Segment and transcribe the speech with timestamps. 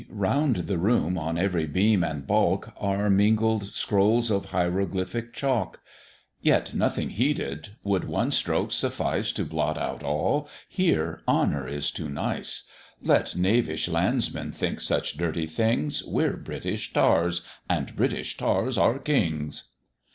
[0.09, 5.79] round the room, on every beam and balk, Are mingled scrolls of hieroglyphic chalk;
[6.41, 12.09] Yet nothing heeded would one stroke suffice To blot out all, here honour is too
[12.09, 12.63] nice,
[13.03, 19.65] "Let knavish landsmen think such dirty things, We're British tars, and British tars are kings."